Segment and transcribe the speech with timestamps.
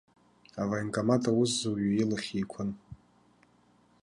[0.61, 2.69] Авоенкомат аусзуҩы илахь еиқәын.